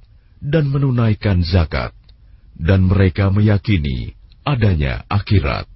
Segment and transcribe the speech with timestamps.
[0.48, 1.92] dan menunaikan zakat,
[2.56, 4.16] dan mereka meyakini
[4.48, 5.68] adanya akhirat.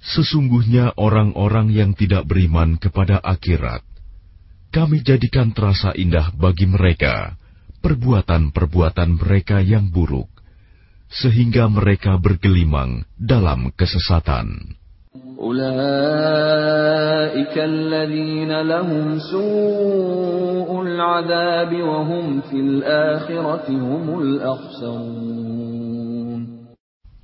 [0.00, 3.86] Sesungguhnya orang-orang yang tidak beriman kepada akhirat,
[4.74, 7.38] kami jadikan terasa indah bagi mereka
[7.80, 10.29] perbuatan-perbuatan mereka yang buruk
[11.10, 14.78] sehingga mereka bergelimang dalam kesesatan.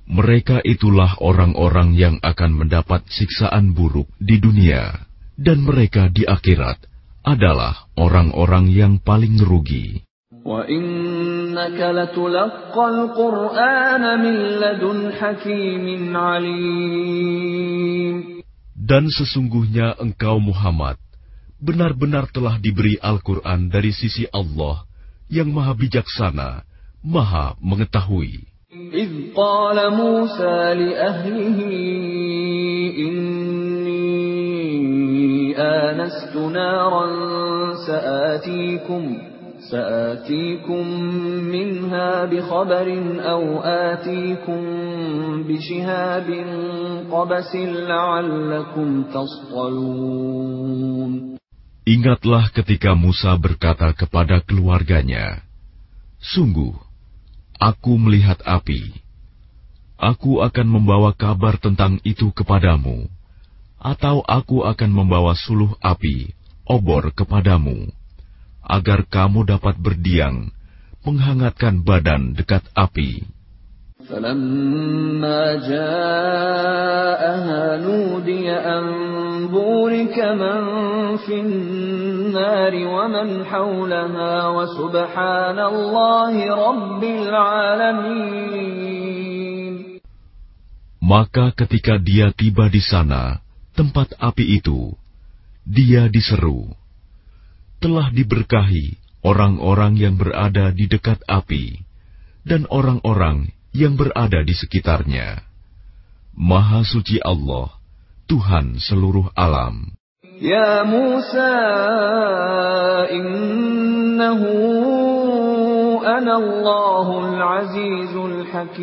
[0.07, 4.97] Mereka itulah orang-orang yang akan mendapat siksaan buruk di dunia,
[5.37, 6.81] dan mereka di akhirat
[7.21, 10.01] adalah orang-orang yang paling rugi.
[18.82, 20.96] Dan sesungguhnya engkau Muhammad
[21.62, 24.82] benar-benar telah diberi Al-Quran dari sisi Allah
[25.30, 26.66] yang maha bijaksana,
[27.00, 28.52] maha mengetahui.
[28.92, 31.58] إذ قال موسى لأهله
[32.98, 34.02] إني
[35.58, 37.06] آنست نارا
[37.86, 39.18] سآتيكم
[39.70, 40.84] سآتيكم
[41.54, 42.88] منها بخبر
[43.32, 44.60] أو آتيكم
[45.48, 46.28] بشهاب
[47.12, 47.52] قبس
[47.88, 50.32] لعلكم تصطلون
[51.82, 55.42] Ingatlah ketika Musa berkata kepada keluarganya,
[56.22, 56.78] Sungguh,
[57.58, 58.94] aku melihat api.
[59.98, 63.10] Aku akan membawa kabar tentang itu kepadamu,
[63.82, 66.30] atau aku akan membawa suluh api,
[66.70, 67.90] obor kepadamu
[68.67, 70.51] agar kamu dapat berdiam,
[71.07, 73.23] menghangatkan badan dekat api.
[91.07, 93.39] Maka ketika dia tiba di sana,
[93.71, 94.91] tempat api itu,
[95.63, 96.67] dia diseru
[97.87, 101.79] telah diberkahi orang-orang yang berada di dekat api
[102.43, 105.39] dan orang-orang yang berada di sekitarnya.
[106.35, 107.71] Maha suci Allah,
[108.27, 109.95] Tuhan seluruh alam.
[110.43, 111.55] Ya Musa,
[113.07, 114.51] innahu
[116.03, 118.75] ana Allahul Azizul Hakim.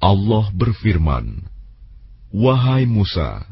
[0.00, 1.44] Allah berfirman,
[2.32, 3.51] Wahai Musa,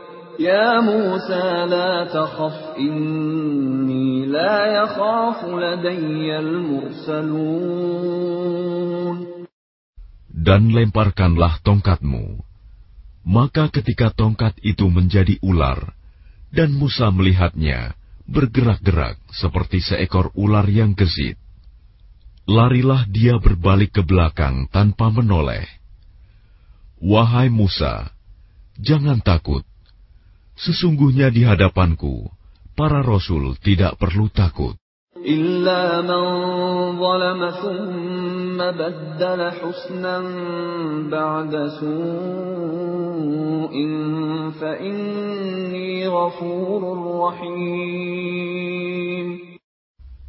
[0.41, 7.85] Ya Musa la takhaf inni la yakhafu ladayyal mursalun.
[10.33, 12.41] Dan lemparkanlah tongkatmu.
[13.21, 15.93] Maka ketika tongkat itu menjadi ular,
[16.49, 17.93] dan Musa melihatnya
[18.25, 21.37] bergerak-gerak seperti seekor ular yang gesit,
[22.49, 25.69] larilah dia berbalik ke belakang tanpa menoleh.
[26.97, 28.09] Wahai Musa,
[28.81, 29.61] jangan takut
[30.60, 32.26] Sesungguhnya di hadapanku,
[32.72, 34.76] para rasul tidak perlu takut.
[35.26, 36.22] إلا من
[37.02, 40.16] ظلم ثم بدل حسنا
[41.10, 43.74] بعد سوء
[44.60, 46.82] فإني غفور
[47.26, 48.46] رحيم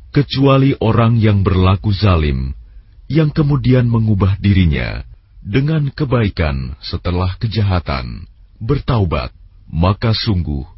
[0.07, 2.57] Kecuali orang yang berlaku zalim,
[3.05, 5.05] yang kemudian mengubah dirinya
[5.45, 8.25] dengan kebaikan setelah kejahatan,
[8.57, 9.29] bertaubat,
[9.71, 10.77] maka sungguh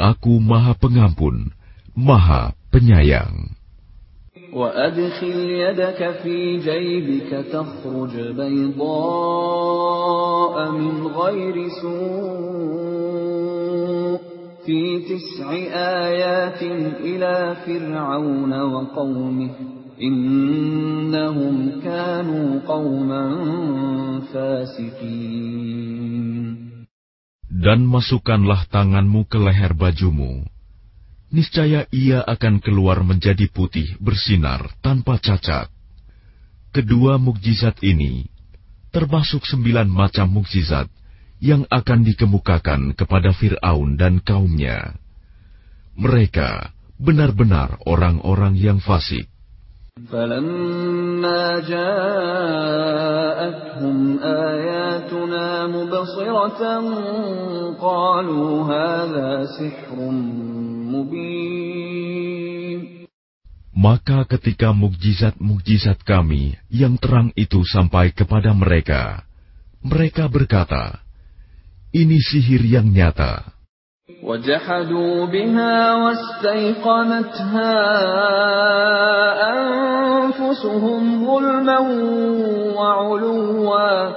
[0.00, 1.52] Aku Maha Pengampun,
[1.92, 3.52] Maha penyayang.
[4.50, 9.50] وأدخل يدك في جيبك تخرج بيضاء
[10.70, 13.10] من غير سوء
[14.66, 15.52] في تسع
[16.02, 16.62] آيات
[16.98, 19.50] إلى فرعون وقومه
[20.02, 23.38] إنهم كانوا قوما
[24.34, 25.80] فاسقين
[27.55, 30.43] dan masukkanlah tanganmu ke leher bajumu
[31.35, 35.67] niscaya ia akan keluar menjadi putih bersinar tanpa cacat.
[36.71, 38.23] Kedua mukjizat ini
[38.95, 40.87] termasuk sembilan macam mukjizat
[41.43, 44.95] yang akan dikemukakan kepada Fir'aun dan kaumnya.
[45.99, 49.27] Mereka benar-benar orang-orang yang fasik.
[50.12, 52.78] فلما جاءتهم
[54.18, 56.62] آياتنا مبصرة
[57.80, 59.98] قالوا هذا سحر
[63.80, 69.24] maka ketika mukjizat-mukjizat kami yang terang itu sampai kepada mereka,
[69.80, 71.00] mereka berkata,
[71.94, 73.53] ini sihir yang nyata.
[74.22, 77.74] وجحدوا بها واستيقنتها
[79.52, 81.78] أنفسهم ظلما
[82.76, 84.10] وعلوا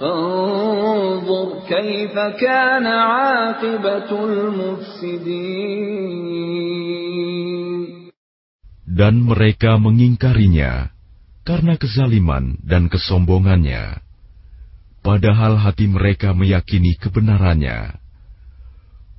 [0.00, 5.60] فانظر كيف كان عاقبة المفسدين
[8.90, 10.92] Dan mereka mengingkarinya
[11.46, 14.02] karena kezaliman dan kesombongannya.
[15.00, 17.96] Padahal hati mereka meyakini kebenarannya.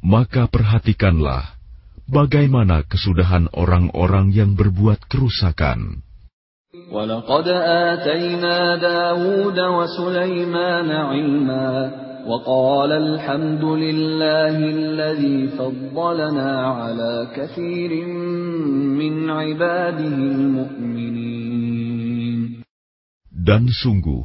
[0.01, 1.61] Maka perhatikanlah
[2.09, 6.01] bagaimana kesudahan orang-orang yang berbuat kerusakan.
[6.71, 7.47] ولقد
[7.91, 11.71] آتينا داود وسليمان علما
[12.27, 17.91] وقال الحمد لله الذي فضلنا على كثير
[18.95, 21.31] من عباده المؤمنين
[23.41, 24.21] Dan sungguh,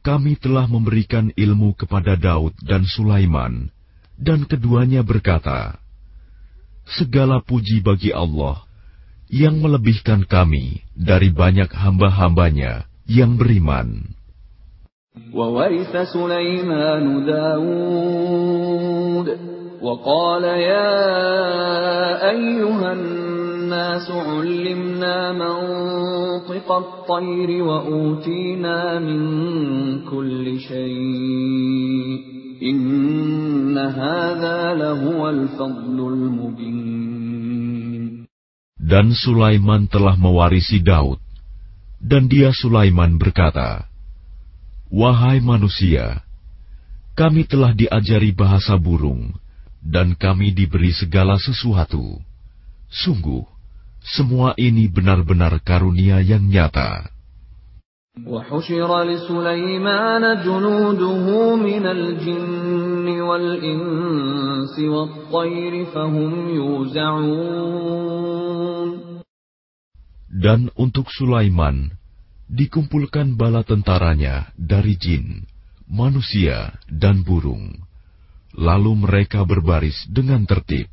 [0.00, 3.68] kami telah memberikan ilmu kepada Daud dan Sulaiman,
[4.20, 5.76] dan keduanya berkata,
[6.86, 8.62] Segala puji bagi Allah
[9.26, 14.16] yang melebihkan kami dari banyak hamba-hambanya yang beriman.
[15.32, 19.28] وورث سليمان داود
[19.82, 20.92] وقال يا
[22.30, 29.20] أيها الناس علمنا منطق الطير وأوتينا من
[30.04, 32.29] كل شيء
[38.77, 41.17] dan Sulaiman telah mewarisi Daud,
[41.97, 43.89] dan dia Sulaiman berkata,
[44.93, 46.21] "Wahai manusia,
[47.17, 49.33] kami telah diajari bahasa burung,
[49.81, 52.21] dan kami diberi segala sesuatu.
[52.93, 53.41] Sungguh,
[54.05, 57.09] semua ini benar-benar karunia yang nyata."
[58.24, 61.26] وحشر لسليمان جنوده
[61.56, 67.76] من الجن والإنس والطير فهم يوزعون
[70.36, 71.96] Dan untuk Sulaiman
[72.48, 75.48] dikumpulkan bala tentaranya dari jin,
[75.88, 77.72] manusia, dan burung.
[78.52, 80.92] Lalu mereka berbaris dengan tertib.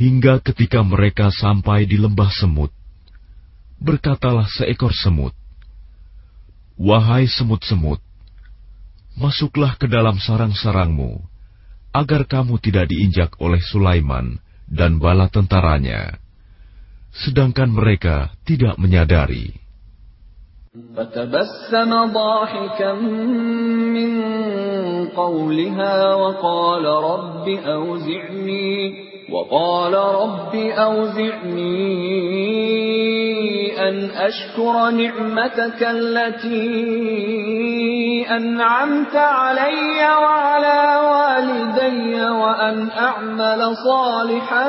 [0.00, 2.68] Hingga ketika mereka sampai di lembah semut,
[3.80, 5.32] berkatalah seekor semut,
[6.76, 7.96] Wahai semut-semut,
[9.16, 11.24] masuklah ke dalam sarang-sarangmu,
[11.96, 14.36] agar kamu tidak diinjak oleh Sulaiman
[14.68, 16.20] dan bala tentaranya,
[17.16, 19.56] sedangkan mereka tidak menyadari.
[20.96, 22.92] فتبسم ضاحكا
[23.96, 24.12] من
[25.08, 31.91] قولها وقال رب أوزعني وقال رب أوزعني
[33.89, 36.61] أن أشكر نعمتك التي
[38.29, 44.67] أنعمت علي وعلى والدي وأن أعمل صالحا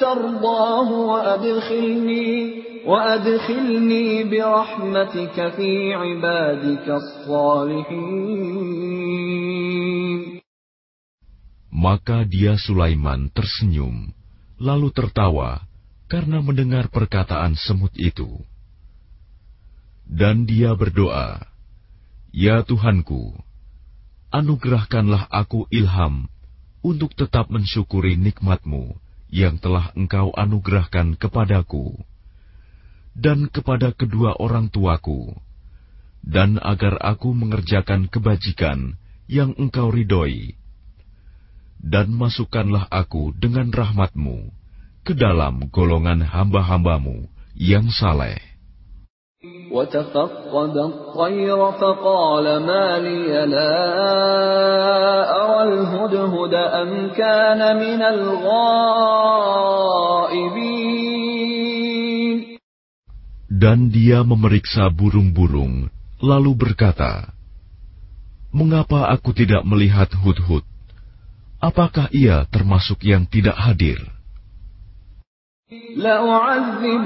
[0.00, 8.93] ترضاه وأدخلني وأدخلني برحمتك في عبادك الصالحين.
[11.74, 14.14] Maka dia Sulaiman tersenyum,
[14.62, 15.66] lalu tertawa
[16.06, 18.38] karena mendengar perkataan semut itu.
[20.06, 21.42] Dan dia berdoa,
[22.30, 23.34] Ya Tuhanku,
[24.30, 26.30] anugerahkanlah aku ilham
[26.78, 28.94] untuk tetap mensyukuri nikmatmu
[29.34, 31.98] yang telah engkau anugerahkan kepadaku
[33.18, 35.34] dan kepada kedua orang tuaku,
[36.22, 40.58] dan agar aku mengerjakan kebajikan yang engkau ridhoi
[41.83, 44.51] dan masukkanlah aku dengan rahmatmu
[45.07, 48.49] ke dalam golongan hamba-hambamu yang saleh.
[49.71, 53.79] وتفقد الطير فقال ما لي لا
[55.31, 58.89] أرى الهدهد أم كان من الغائبين
[63.59, 65.91] Dan dia memeriksa burung-burung,
[66.23, 67.31] lalu berkata,
[68.55, 70.63] Mengapa aku tidak melihat hudhud?
[71.63, 73.99] apakah ia termasuk yang tidak hadir?
[75.97, 77.01] لأعذبنه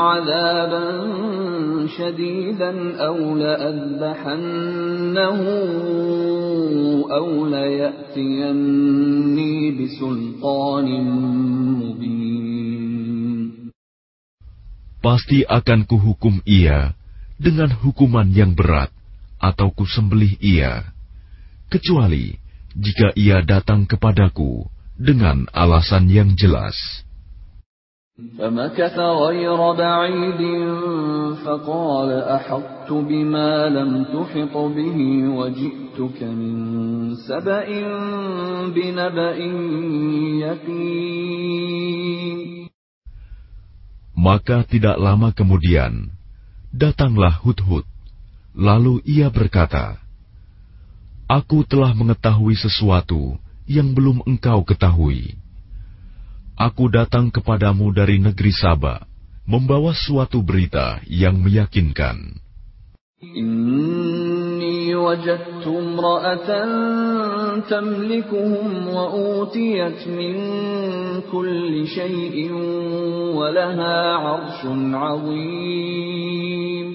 [0.00, 0.86] عذابا
[1.96, 5.40] شديدا أو لأذبحنه
[7.08, 10.88] أو ليأتيني بسلطان
[11.80, 12.48] مبين
[14.98, 16.92] Pasti akan kuhukum ia
[17.38, 18.90] dengan hukuman yang berat
[19.38, 20.90] atau kusembelih ia,
[21.70, 22.34] kecuali
[22.76, 26.74] jika ia datang kepadaku dengan alasan yang jelas.
[28.18, 30.42] فمكث غير بعيد
[31.46, 34.98] فقال أحطت بما لم تحط به
[35.38, 36.54] وجئتك من
[37.14, 37.66] سبأ
[38.74, 39.38] بنبأ
[40.42, 41.78] يقين
[44.18, 46.10] Maka tidak lama kemudian,
[46.74, 47.86] datanglah Hudhud.
[48.50, 50.01] Lalu ia berkata,
[51.33, 55.33] Aku telah mengetahui sesuatu yang belum engkau ketahui.
[56.53, 59.01] Aku datang kepadamu dari negeri Saba,
[59.41, 62.37] membawa suatu berita yang meyakinkan.
[63.17, 66.69] Inni wajadtu imra'atan
[67.65, 69.09] tamlikuhum wa
[69.41, 70.37] utiyat min
[71.33, 72.53] kulli shay'in
[73.33, 76.87] wa laha 'arshun 'azim.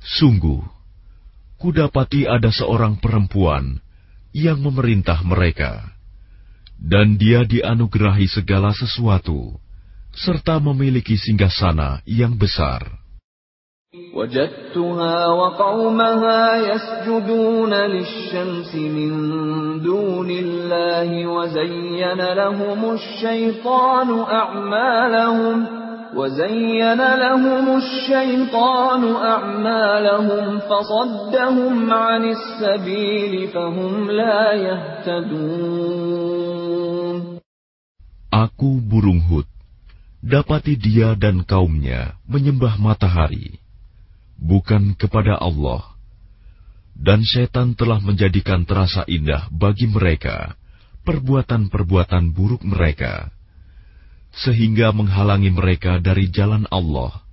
[0.00, 0.64] Sungguh,
[1.63, 3.83] kudapati ada seorang perempuan
[4.31, 5.83] yang memerintah mereka,
[6.79, 9.59] dan dia dianugerahi segala sesuatu,
[10.15, 12.99] serta memiliki singgasana yang besar.
[14.13, 19.11] وجدتها وقومها يسجدون للشمس من
[19.81, 25.82] دون الله وزين لهم الشيطان أعمالهم
[26.15, 35.99] وزين لهم الشيطان أعمالهم فصدهم عن السبيل فهم لا يهتدون
[38.29, 39.49] Aku burung hut,
[40.21, 43.57] dapati dia dan kaumnya menyembah matahari,
[44.37, 45.97] bukan kepada Allah.
[46.93, 50.53] Dan setan telah menjadikan terasa indah bagi mereka
[51.07, 53.33] perbuatan-perbuatan buruk mereka
[54.33, 57.25] sehingga menghalangi mereka dari jalan Allah,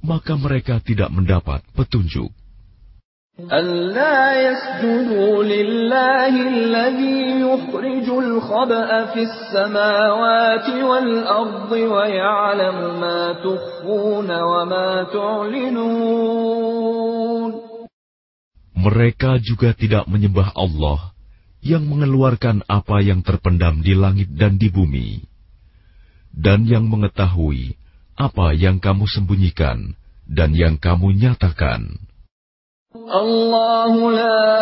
[0.00, 2.30] maka mereka tidak mendapat petunjuk.
[3.34, 16.54] ألا يسجدوا لله الذي يخرج الخبأ في السماوات والأرض ويعلم ما تخفون وما تعلنون
[18.78, 21.10] Mereka juga tidak menyembah Allah
[21.58, 25.27] yang mengeluarkan apa yang terpendam di langit dan di bumi
[26.33, 27.79] dan yang mengetahui
[28.19, 29.95] apa yang kamu sembunyikan
[30.27, 31.97] dan yang kamu nyatakan.
[32.93, 34.59] Allah la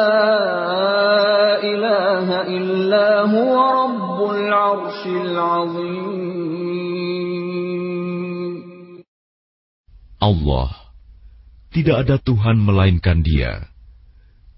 [1.63, 6.07] ilaha illa huwa rabbul arshil azim.
[10.17, 10.69] Allah,
[11.74, 13.69] tidak ada Tuhan melainkan Dia,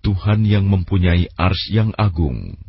[0.01, 2.68] Tuhan yang mempunyai ars yang agung.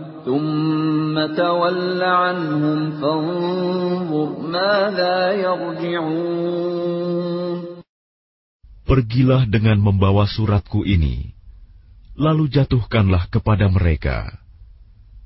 [0.26, 6.96] ثم تول عنهم فانظر ماذا يرجعون
[8.86, 11.34] Pergilah dengan membawa suratku ini,
[12.14, 14.30] lalu jatuhkanlah kepada mereka.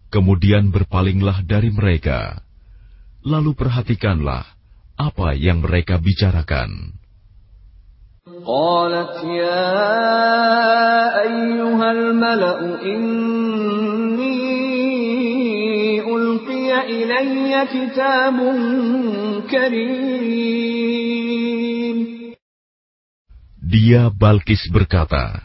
[0.08, 2.40] Kemudian berpalinglah dari mereka,
[3.20, 4.48] lalu perhatikanlah
[4.96, 6.96] apa yang mereka bicarakan.
[8.40, 9.76] قالت يا
[11.28, 13.93] أيها الملأ إني
[23.65, 25.41] dia Balkis berkata,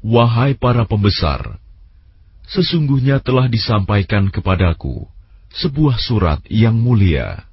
[0.00, 1.60] Wahai para pembesar,
[2.48, 5.04] sesungguhnya telah disampaikan kepadaku
[5.52, 7.44] sebuah surat yang mulia.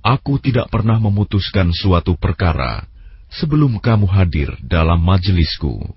[0.06, 2.86] Aku tidak pernah memutuskan suatu perkara
[3.30, 5.96] sebelum kamu hadir dalam majelisku.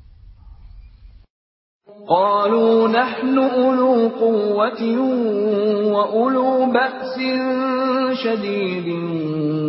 [2.09, 4.83] قالوا نحن أولو قوة
[5.93, 7.17] وأولو بأس
[8.25, 8.89] شديد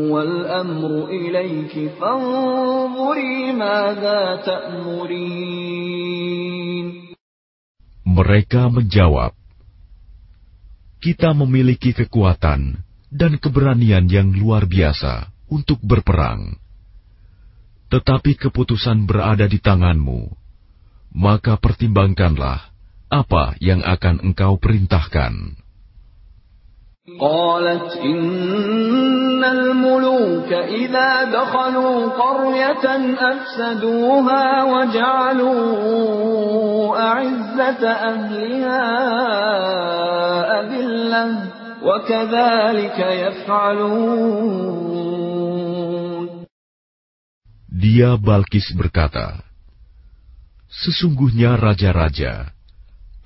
[0.07, 5.99] والأمر إليك فانظري ماذا تأمرين
[8.09, 9.35] Mereka menjawab,
[11.03, 16.57] "Kita memiliki kekuatan dan keberanian yang luar biasa untuk berperang,
[17.89, 20.29] tetapi keputusan berada di tanganmu.
[21.15, 22.69] Maka pertimbangkanlah
[23.09, 25.57] apa yang akan engkau perintahkan."
[27.17, 32.85] قالت إن الملوك إذا دخلوا قرية
[33.17, 35.57] أفسدوها وجعلوا
[37.01, 38.85] أعزة أهلها
[40.61, 41.37] أذلة
[41.83, 44.59] وكذلك يفعلون
[47.74, 49.42] dia Balkis berkata,
[50.70, 52.54] Sesungguhnya raja-raja,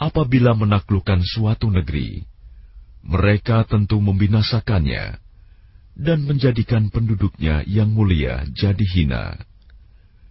[0.01, 2.25] apabila menaklukkan suatu negeri,
[3.05, 5.21] mereka tentu membinasakannya
[6.01, 9.37] dan menjadikan penduduknya yang mulia jadi hina.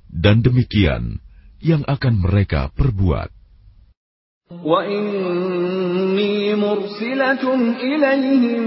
[0.10, 1.22] Dan demikian
[1.62, 3.30] yang akan mereka perbuat.
[6.17, 7.45] وإني مرسلة
[7.77, 8.65] إليهم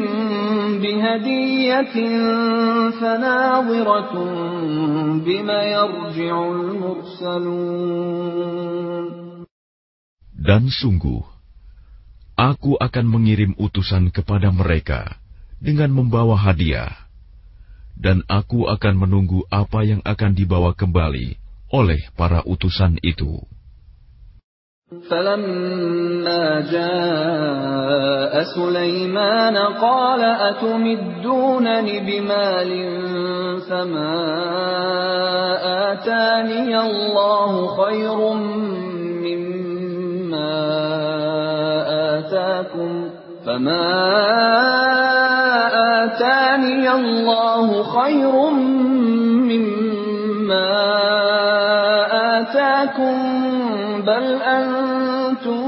[0.82, 1.95] بهدية
[3.01, 4.13] فناظرة
[5.25, 8.06] بما يرجع المرسلون
[10.45, 11.25] Dan sungguh,
[12.38, 15.17] aku akan mengirim utusan kepada mereka
[15.58, 16.93] dengan membawa hadiah,
[17.97, 21.41] dan aku akan menunggu apa yang akan dibawa kembali
[21.73, 23.41] oleh para utusan itu.
[24.90, 32.70] فلما جاء سليمان قال أتمدونني بمال
[33.70, 34.18] فما
[35.92, 38.18] آتاني الله خير
[39.22, 40.59] مما
[42.18, 43.11] آتاكم
[43.46, 43.87] فما
[46.03, 48.50] آتاني الله خير
[49.50, 50.70] مما
[52.40, 53.30] آتاكم
[54.01, 55.63] بل أنتم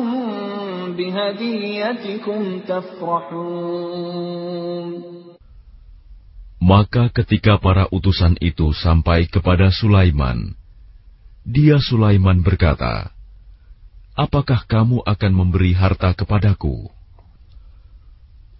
[0.97, 4.07] بهديتكم تفرحون
[6.57, 10.51] Maka ketika para utusan itu sampai kepada Sulaiman,
[11.47, 13.13] dia Sulaiman berkata,
[14.17, 16.91] Apakah kamu akan memberi harta kepadaku?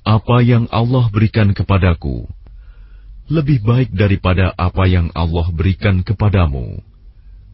[0.07, 2.31] Apa yang Allah berikan kepadaku
[3.27, 6.79] lebih baik daripada apa yang Allah berikan kepadamu.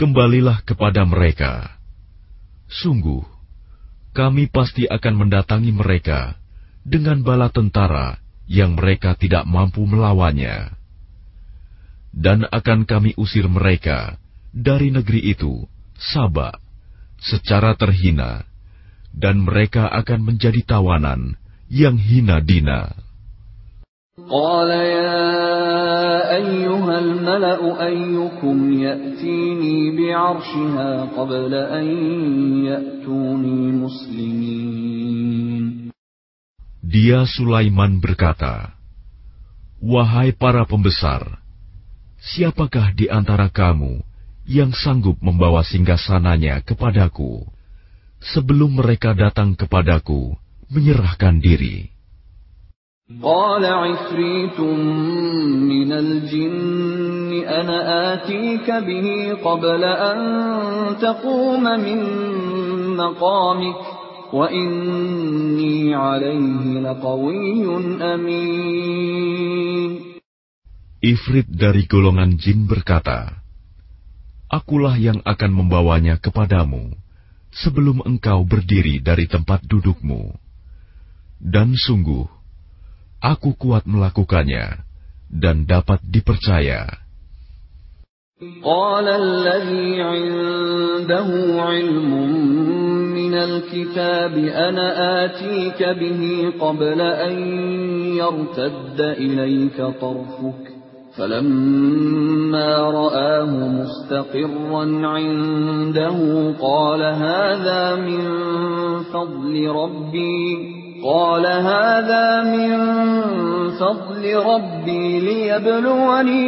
[0.00, 1.76] Kembalilah kepada mereka.
[2.72, 3.20] Sungguh,
[4.16, 6.40] kami pasti akan mendatangi mereka
[6.80, 8.16] dengan bala tentara
[8.48, 10.72] yang mereka tidak mampu melawannya.
[12.16, 14.16] Dan akan kami usir mereka
[14.56, 15.68] dari negeri itu,
[16.00, 16.56] Sabak,
[17.20, 18.48] secara terhina,
[19.12, 21.36] dan mereka akan menjadi tawanan
[21.68, 22.88] yang hina dina.
[26.30, 31.86] أيها الملأ أيكم يأتيني بعرشها قبل أن
[32.64, 35.64] يأتوني مسلمين
[36.90, 38.74] Dia Sulaiman berkata,
[39.78, 41.38] Wahai para pembesar,
[42.18, 44.02] siapakah di antara kamu
[44.42, 47.46] yang sanggup membawa singgasananya kepadaku
[48.18, 50.34] sebelum mereka datang kepadaku
[50.66, 51.89] menyerahkan diri?'
[53.09, 54.59] قال عفريت
[55.69, 57.77] من الجن أنا
[58.13, 60.17] آتيك به قبل أن
[60.97, 61.99] تقوم من
[62.97, 63.81] مقامك
[64.33, 67.65] وإني عليه لقوي
[68.01, 69.91] أمين
[71.05, 73.37] Ifrit dari golongan jin berkata,
[74.49, 76.97] Akulah yang akan membawanya kepadamu
[77.53, 80.33] sebelum engkau berdiri dari tempat dudukmu.
[81.37, 82.25] Dan sungguh,
[83.21, 84.85] aku kuat melakukannya
[85.31, 87.05] dan dapat dipercaya.
[88.63, 91.29] قال الذي عنده
[91.63, 92.11] علم
[93.15, 94.87] من الكتاب أنا
[95.25, 97.35] آتيك به قبل أن
[98.19, 100.63] يرتد إليك طرفك
[101.17, 106.17] فلما رآه مستقرا عنده
[106.59, 108.23] قال هذا من
[109.03, 112.75] فضل ربي قال هذا من
[113.79, 116.45] فضل ربي ليبلوني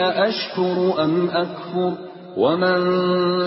[0.00, 1.92] أأشكر أم أكفر
[2.36, 2.78] ومن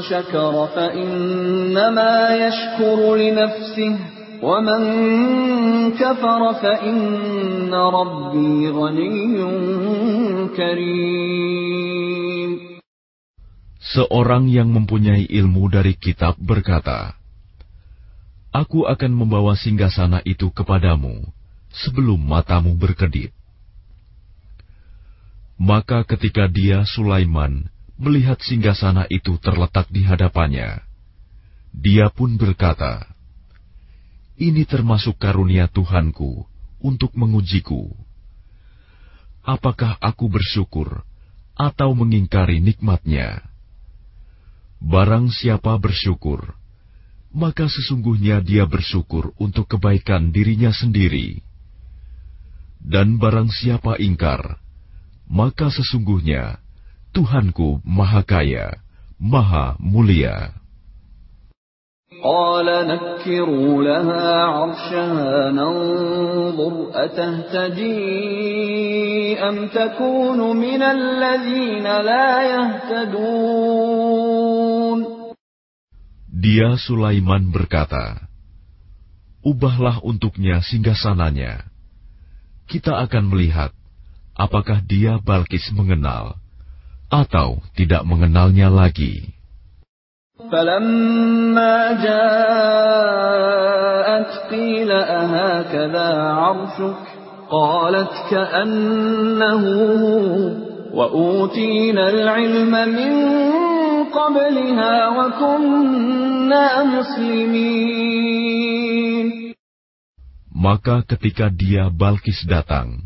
[0.01, 2.13] شكر فإنما
[2.47, 3.95] يشكر لنفسه
[4.43, 4.81] ومن
[5.91, 9.37] كفر فإن ربي غني
[10.57, 12.15] كريم
[13.85, 17.15] Seorang yang mempunyai ilmu dari kitab berkata,
[18.50, 21.22] Aku akan membawa singgasana itu kepadamu
[21.70, 23.30] sebelum matamu berkedip.
[25.54, 30.82] Maka ketika dia Sulaiman melihat singgasana itu terletak di hadapannya,
[31.70, 33.06] dia pun berkata,
[34.34, 36.42] Ini termasuk karunia Tuhanku
[36.82, 37.92] untuk mengujiku.
[39.46, 41.06] Apakah aku bersyukur
[41.54, 43.46] atau mengingkari nikmatnya?
[44.80, 46.56] Barang siapa bersyukur,
[47.35, 51.43] maka sesungguhnya dia bersyukur untuk kebaikan dirinya sendiri.
[52.79, 54.61] Dan barang siapa ingkar,
[55.27, 56.61] maka sesungguhnya
[57.11, 58.79] Tuhanku Maha Kaya,
[59.19, 60.55] Maha Mulia.
[62.23, 67.99] قال نكروا لها عرشها ننظر أتهتدي
[69.39, 74.08] أم تكون من الذين لا يهتدون
[76.39, 78.27] Dia Sulaiman berkata,
[79.45, 81.69] Ubahlah untuknya singgasananya.
[82.65, 83.69] Kita akan melihat
[84.33, 86.41] apakah dia Balkis mengenal
[87.13, 89.35] atau tidak mengenalnya lagi.
[90.51, 93.31] فلما جاءت
[94.51, 96.95] قيل أهكذا عرشك
[97.49, 99.63] قالت كأنه
[100.93, 103.13] وأوتينا العلم من
[104.11, 106.28] قبلها وكنا
[106.95, 108.25] مسلمين
[110.55, 113.05] Maka ketika dia Balkis datang,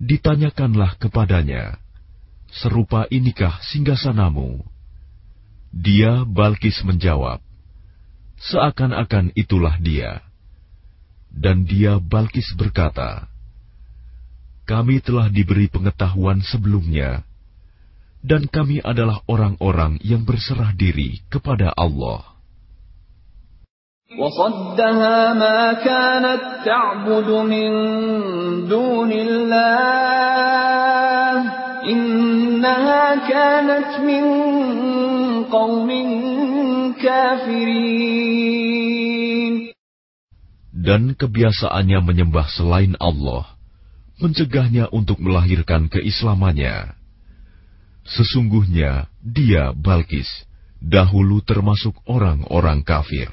[0.00, 1.76] ditanyakanlah kepadanya,
[2.48, 4.62] serupa inikah singgasanamu?
[5.74, 7.42] Dia Balkis menjawab,
[8.38, 10.22] seakan-akan itulah dia.
[11.28, 13.26] Dan dia Balkis berkata,
[14.64, 17.26] kami telah diberi pengetahuan sebelumnya,
[18.24, 22.24] dan kami adalah orang-orang yang berserah diri kepada Allah.
[24.18, 27.70] وصدها ما كانت تعبد من
[28.68, 30.54] دون الله
[31.82, 34.24] إنها كانت من
[35.50, 35.88] قوم
[37.02, 38.44] كافرين
[40.84, 43.56] Dan kebiasaannya menyembah selain Allah,
[44.20, 46.92] mencegahnya untuk melahirkan keislamannya.
[48.04, 50.28] Sesungguhnya dia Balkis,
[50.84, 53.32] dahulu termasuk orang-orang kafir.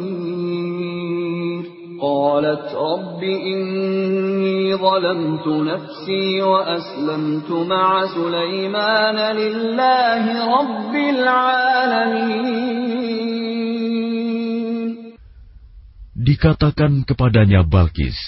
[2.00, 10.24] قالت رب إني ظلمت نفسي وأسلمت مع سليمان لله
[10.60, 12.66] رب العالمين
[16.26, 18.18] Dikatakan kepadanya Balkis,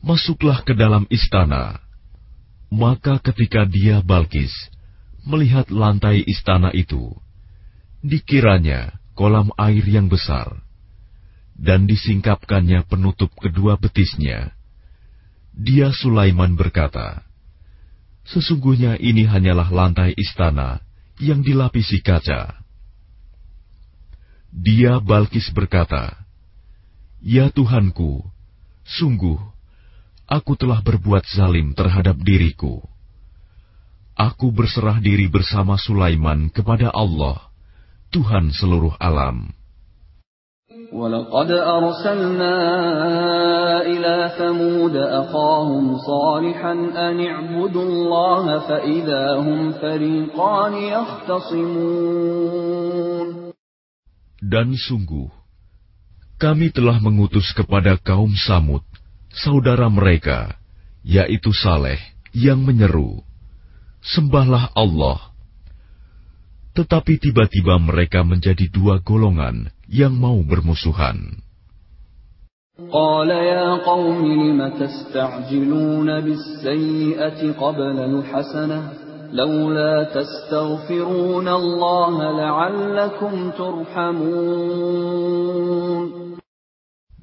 [0.00, 1.84] Masuklah ke dalam istana.
[2.72, 4.48] Maka ketika dia Balkis
[5.28, 7.12] melihat lantai istana itu,
[8.00, 10.64] dikiranya kolam air yang besar,
[11.57, 14.53] dan disingkapkannya penutup kedua betisnya.
[15.57, 17.25] Dia Sulaiman berkata,
[18.29, 20.85] Sesungguhnya ini hanyalah lantai istana
[21.17, 22.61] yang dilapisi kaca.
[24.53, 26.13] Dia Balkis berkata,
[27.25, 28.21] Ya Tuhanku,
[28.85, 29.41] sungguh,
[30.29, 32.85] aku telah berbuat zalim terhadap diriku.
[34.13, 37.49] Aku berserah diri bersama Sulaiman kepada Allah,
[38.13, 39.56] Tuhan seluruh alam.
[40.92, 42.56] ولقد أرسلنا
[43.82, 52.22] إلى ثمود أخاهم صالحا أن اعبدوا الله فإذا هم فريقان يختصمون
[54.42, 55.30] Dan sungguh,
[56.36, 58.82] kami telah mengutus kepada kaum Samud,
[59.30, 60.58] saudara mereka,
[61.06, 62.02] yaitu Saleh,
[62.34, 63.22] yang menyeru,
[64.02, 65.30] Sembahlah Allah.
[66.74, 71.42] Tetapi tiba-tiba mereka menjadi dua golongan yang mau bermusuhan.
[72.90, 78.92] قال يا قوم لم تستعجلون بالسيئة قبل الحسنة
[79.32, 85.02] لولا تستغفرون الله لعلكم ترحمون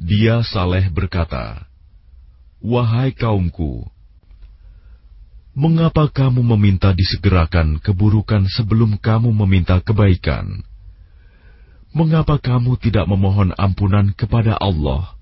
[0.10, 1.70] Dia Saleh berkata,
[2.66, 3.86] Wahai kaumku,
[5.54, 10.66] mengapa kamu meminta disegerakan keburukan sebelum kamu meminta kebaikan?
[11.94, 15.18] Mengapa kamu tidak memohon ampunan kepada Allah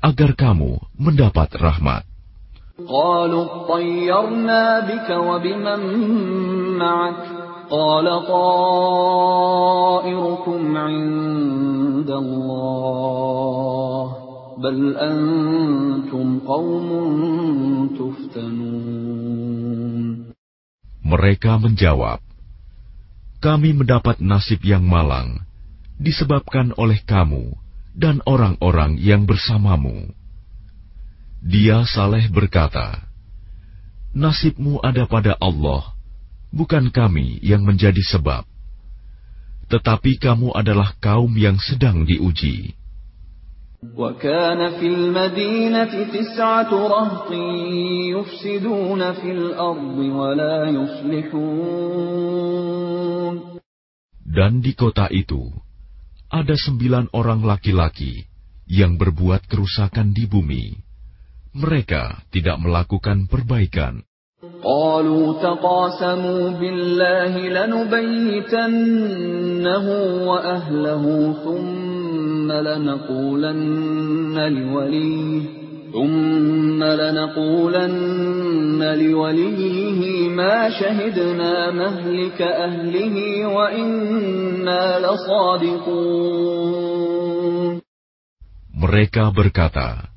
[0.00, 2.08] agar kamu mendapat rahmat?
[2.80, 5.80] قالوا اطيرنا بك وبمن
[6.80, 7.24] معك
[7.70, 9.56] قال طائركم
[10.76, 14.06] عند الله
[14.58, 16.88] بل أنتم قوم
[18.00, 19.20] تفتنون
[21.10, 22.22] Mereka menjawab,
[23.42, 25.42] Kami mendapat nasib yang malang
[26.00, 27.54] disebabkan oleh kamu
[27.92, 30.08] dan orang-orang yang bersamamu.
[31.40, 33.08] Dia Saleh berkata,
[34.10, 35.94] Nasibmu ada pada Allah,
[36.50, 38.42] bukan kami yang menjadi sebab.
[39.70, 42.74] Tetapi kamu adalah kaum yang sedang diuji.
[43.96, 47.32] وكان في المدينة تسعة رهط
[48.12, 52.20] يفسدون في الأرض ولا يصلحون
[54.30, 55.48] Dan di kota itu,
[56.29, 58.25] ada sembilan orang laki-laki
[58.65, 60.65] yang berbuat kerusakan di bumi.
[61.55, 64.03] Mereka tidak melakukan perbaikan.
[75.94, 83.46] قالوا تقاسموا بالله لنبيتنه وأهله ثم لنقولن لوليه ثم لنقولن لوليه ما شهدنا مهلك أهله
[83.46, 86.10] وإنا لصادقون
[88.80, 90.08] Mereka berkata,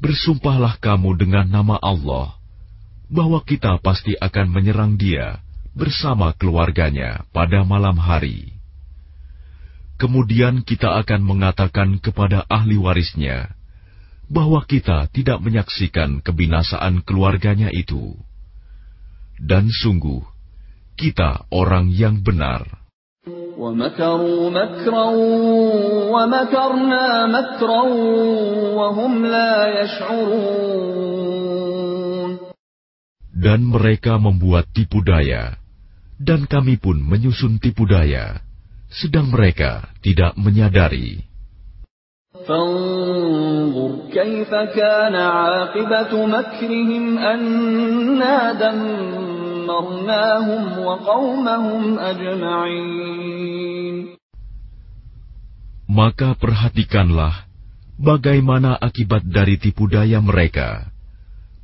[0.00, 2.40] Bersumpahlah kamu dengan nama Allah
[3.12, 5.44] bahwa kita pasti akan menyerang dia
[5.76, 8.56] bersama keluarganya pada malam hari.
[10.00, 13.52] Kemudian kita akan mengatakan kepada ahli warisnya
[14.30, 18.14] bahwa kita tidak menyaksikan kebinasaan keluarganya itu.
[19.40, 20.22] Dan sungguh,
[20.94, 22.80] kita orang yang benar.
[23.60, 25.04] ومكروا مكرا
[26.08, 27.82] ومكرنا مكرا
[28.72, 29.52] وهم لا
[29.84, 31.20] يشعرون
[33.40, 35.56] Dan mereka membuat tipu daya,
[36.20, 38.36] dan kami pun menyusun tipu daya,
[38.92, 41.24] sedang mereka tidak menyadari.
[42.50, 49.98] فانظر كيف كان عاقبة مكرهم أنا دمرناهم
[50.78, 53.50] وقومهم أجمعين
[55.90, 57.50] Maka perhatikanlah
[57.98, 60.86] bagaimana akibat dari tipu daya mereka,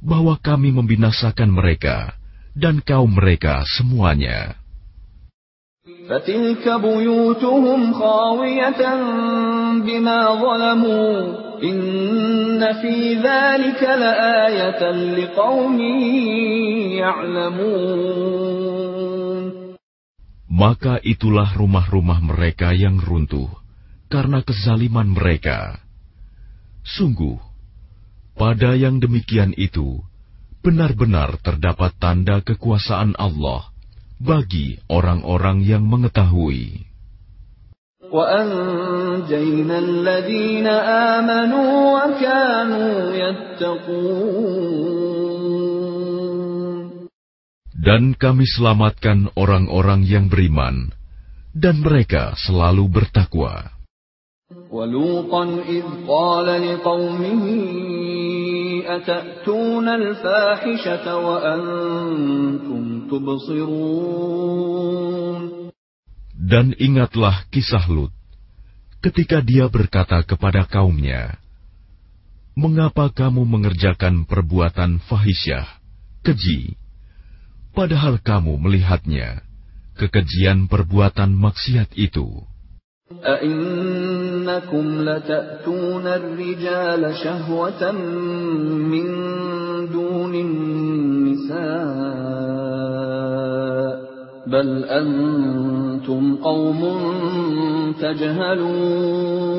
[0.03, 2.19] bahwa kami membinasakan mereka
[2.59, 4.59] dan kaum mereka semuanya.
[6.11, 8.83] فتلك بيوتهم خاوية
[9.87, 11.15] بما ظلموا
[11.63, 15.81] إن في ذلك لآية لقوم
[16.99, 18.47] يعلمون
[20.57, 23.53] Maka itulah rumah-rumah mereka yang runtuh
[24.09, 25.85] karena kezaliman mereka.
[26.81, 27.37] Sungguh,
[28.33, 30.01] pada yang demikian itu,
[30.65, 33.70] benar-benar terdapat tanda kekuasaan Allah
[34.22, 36.86] bagi orang-orang yang mengetahui.
[47.82, 50.94] Dan kami selamatkan orang-orang yang beriman,
[51.58, 53.81] dan mereka selalu bertakwa.
[54.71, 57.45] ولوطا إذ قال لقومه
[58.87, 64.57] أتأتون الفاحشة وأنتم تبصرون
[66.47, 68.15] Dan ingatlah kisah Lut,
[69.03, 71.43] ketika dia berkata kepada kaumnya,
[72.55, 75.67] Mengapa kamu mengerjakan perbuatan fahisyah,
[76.23, 76.79] keji,
[77.75, 79.43] padahal kamu melihatnya,
[79.99, 82.47] kekejian perbuatan maksiat itu.
[83.25, 87.93] أئنكم لتأتون الرجال شهوة
[88.93, 89.07] من
[89.95, 91.57] دون النساء
[94.47, 96.81] بل أنتم قوم
[98.03, 99.57] تجهلون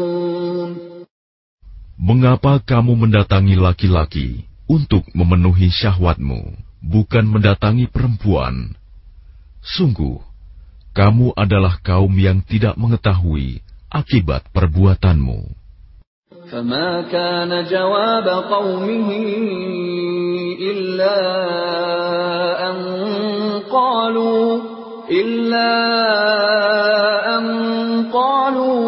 [1.98, 8.80] Mengapa kamu mendatangi laki-laki untuk memenuhi syahwatmu, bukan mendatangi perempuan?
[9.60, 10.24] Sungguh,
[10.98, 13.62] kamu adalah kaum yang tidak mengetahui
[13.94, 15.58] akibat perbuatanmu.
[16.52, 19.10] فما كان جواب قومه
[20.64, 21.20] إلا
[22.70, 22.78] أن
[23.72, 24.62] قالوا
[25.12, 25.74] إلا
[27.38, 27.46] أن
[28.12, 28.88] قالوا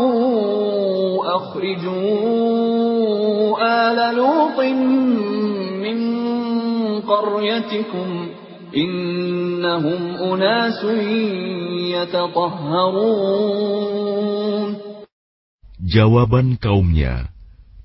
[1.35, 2.79] أخرجوا
[3.59, 4.59] آل لوط
[5.83, 5.99] من
[7.01, 8.29] قريتكم
[8.77, 10.85] إنهم أناس
[15.84, 17.28] Jawaban kaumnya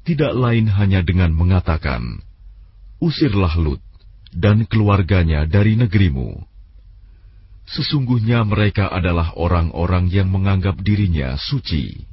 [0.08, 2.26] tidak lain hanya dengan mengatakan,
[2.98, 3.84] Usirlah Lut
[4.34, 6.42] dan keluarganya dari negerimu.
[7.70, 12.10] Sesungguhnya mereka adalah orang-orang yang menganggap dirinya suci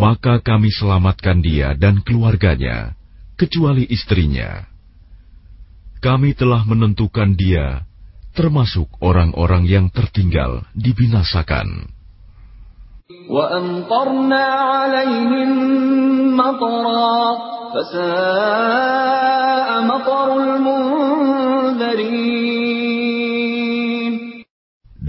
[0.00, 2.96] maka kami selamatkan dia dan keluarganya,
[3.36, 4.64] kecuali istrinya.
[6.00, 7.84] Kami telah menentukan dia,
[8.32, 11.92] termasuk orang-orang yang tertinggal dibinasakan.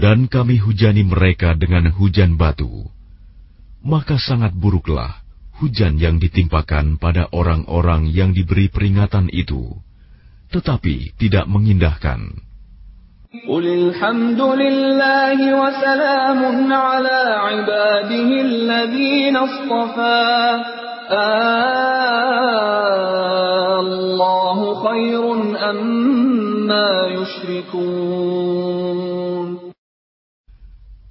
[0.02, 2.91] Dan kami hujani mereka dengan hujan batu
[3.82, 5.22] maka sangat buruklah
[5.62, 9.78] hujan yang ditimpakan pada orang-orang yang diberi peringatan itu,
[10.50, 12.50] tetapi tidak mengindahkan.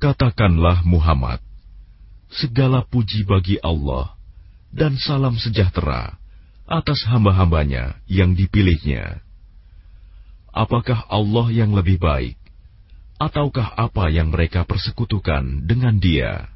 [0.02, 1.42] Katakanlah Muhammad,
[2.31, 4.17] segala puji bagi Allah
[4.73, 6.19] dan salam sejahtera
[6.67, 9.23] atas hamba-hambanya yang dipilihnya.
[10.51, 12.37] Apakah Allah yang lebih baik,
[13.21, 16.49] ataukah apa yang mereka persekutukan dengan Dia?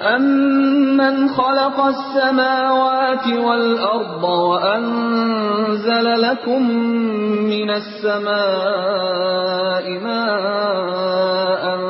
[0.00, 6.62] أَمَّنْ خَلَقَ السَّمَاوَاتِ وَالْأَرْضَ وَأَنزَلَ لَكُم
[7.44, 8.24] مِّنَ السَّمَاءِ
[10.00, 11.89] مَاءً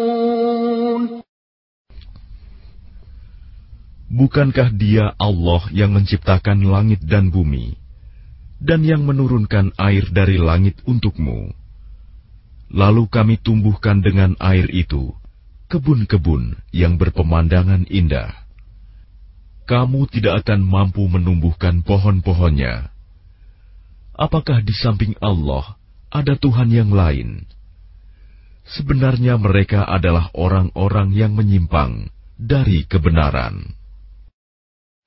[4.11, 7.79] Bukankah dia Allah yang menciptakan langit dan bumi,
[8.59, 11.55] dan yang menurunkan air dari langit untukmu?
[12.75, 15.15] Lalu kami tumbuhkan dengan air itu
[15.71, 18.35] kebun-kebun yang berpemandangan indah.
[19.63, 22.91] Kamu tidak akan mampu menumbuhkan pohon-pohonnya.
[24.11, 25.79] Apakah di samping Allah
[26.11, 27.47] ada Tuhan yang lain?
[28.67, 33.80] Sebenarnya mereka adalah orang-orang yang menyimpang dari kebenaran.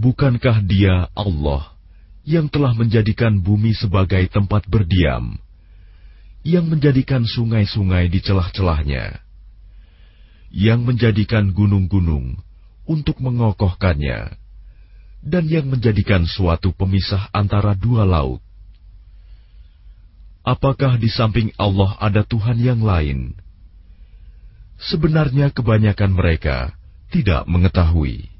[0.00, 1.76] Bukankah Dia Allah
[2.24, 5.36] yang telah menjadikan bumi sebagai tempat berdiam,
[6.40, 9.20] yang menjadikan sungai-sungai di celah-celahnya,
[10.56, 12.40] yang menjadikan gunung-gunung
[12.88, 14.40] untuk mengokohkannya,
[15.20, 18.40] dan yang menjadikan suatu pemisah antara dua laut?
[20.40, 23.36] Apakah di samping Allah ada Tuhan yang lain?
[24.80, 26.72] Sebenarnya kebanyakan mereka
[27.12, 28.39] tidak mengetahui.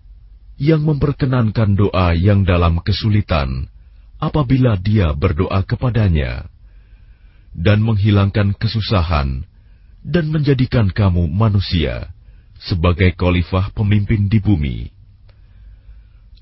[0.61, 3.65] yang memperkenankan doa yang dalam kesulitan
[4.21, 6.45] apabila dia berdoa kepadanya,
[7.57, 9.41] dan menghilangkan kesusahan,
[10.05, 12.13] dan menjadikan kamu manusia
[12.61, 14.77] sebagai khalifah pemimpin di bumi.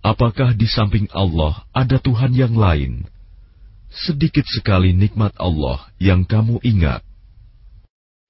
[0.03, 3.07] Apakah di samping Allah ada Tuhan yang lain?
[3.88, 7.09] Sedikit sekali nikmat Allah yang kamu ingat.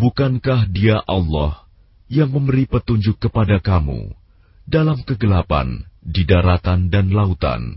[0.00, 1.68] Bukankah Dia Allah
[2.08, 4.16] yang memberi petunjuk kepada kamu
[4.64, 7.76] dalam kegelapan di daratan dan lautan,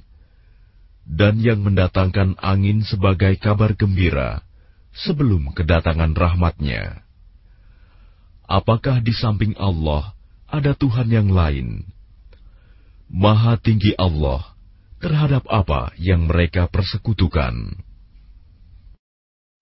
[1.04, 4.40] dan yang mendatangkan angin sebagai kabar gembira
[4.96, 7.04] sebelum kedatangan rahmatnya?
[8.48, 10.16] Apakah di samping Allah
[10.48, 11.84] ada Tuhan yang lain?
[13.12, 14.56] Maha tinggi Allah
[15.04, 17.83] terhadap apa yang mereka persekutukan.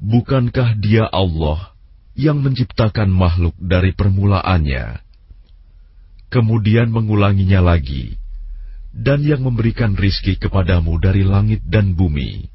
[0.00, 1.76] Bukankah Dia Allah
[2.16, 4.96] yang menciptakan makhluk dari permulaannya,
[6.32, 8.16] kemudian mengulanginya lagi,
[8.96, 12.48] dan yang memberikan rizki kepadamu dari langit dan bumi?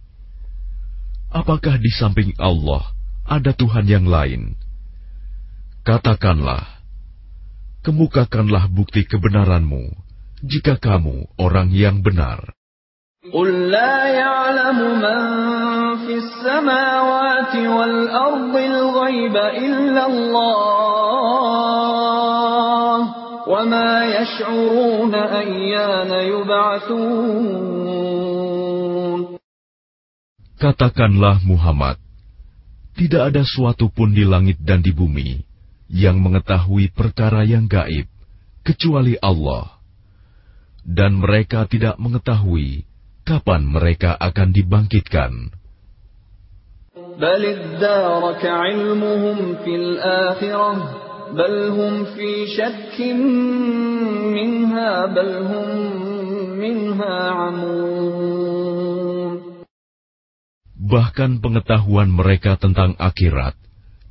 [1.29, 2.81] Apakah di samping Allah
[3.29, 4.57] ada Tuhan yang lain?
[5.85, 6.81] Katakanlah,
[7.85, 9.93] kemukakanlah bukti kebenaranmu
[10.41, 12.57] jika kamu orang yang benar.
[13.24, 15.20] قل لا يعلم من
[16.08, 20.80] في السماوات والأرض الغيب إلا الله
[23.44, 27.60] وما يشعرون أيان يبعثون
[30.60, 31.96] Katakanlah Muhammad,
[32.92, 35.40] tidak ada suatu pun di langit dan di bumi
[35.88, 38.04] yang mengetahui perkara yang gaib,
[38.60, 39.80] kecuali Allah.
[40.84, 42.84] Dan mereka tidak mengetahui
[43.25, 45.49] kapan mereka akan dibangkitkan.
[60.85, 63.57] Bahkan pengetahuan mereka tentang akhirat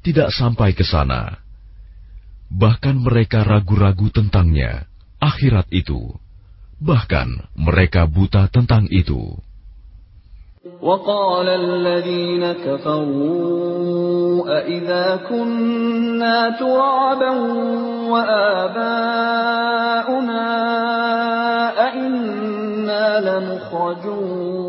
[0.03, 1.39] tidak sampai ke sana.
[2.51, 4.91] Bahkan mereka ragu-ragu tentangnya,
[5.23, 6.24] akhirat itu
[6.80, 9.36] Bahkan mereka buta tentang itu.
[10.82, 17.32] وقال الذين كفروا أإذا كنا ترابا
[18.12, 19.47] وآباؤنا
[21.88, 24.60] أئنا لمخرجون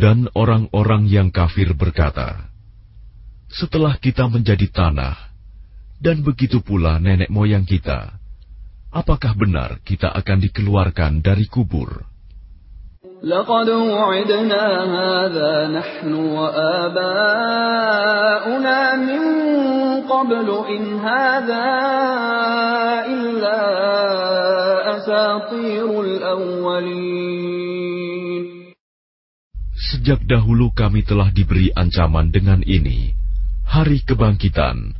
[0.00, 2.48] Dan orang-orang yang kafir berkata,
[3.52, 5.12] Setelah kita menjadi tanah,
[6.00, 8.16] dan begitu pula nenek moyang kita,
[8.94, 12.10] apakah benar kita akan dikeluarkan dari kubur?
[13.20, 14.64] لقد وعدنا
[14.96, 17.36] هذا نحن وآباؤنا
[18.96, 19.22] من
[20.08, 21.68] قبل إن هذا
[23.08, 23.60] إلا
[24.96, 27.40] أساطير الأولين
[29.80, 33.16] Sejak dahulu kami telah diberi ancaman dengan ini,
[33.64, 34.92] hari kebangkitan.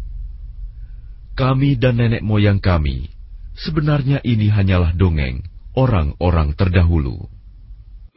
[1.37, 3.12] Kami dan nenek moyang kami,
[3.57, 5.45] sebenarnya ini hanyalah dongeng
[5.77, 7.29] orang-orang terdahulu.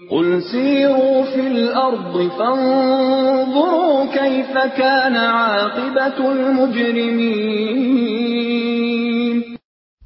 [0.04, 7.74] قل سيروا في الأرض فانظروا كيف كان عاقبة المجرمين